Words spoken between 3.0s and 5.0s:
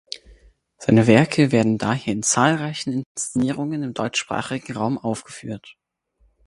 Inszenierungen im deutschsprachigen Raum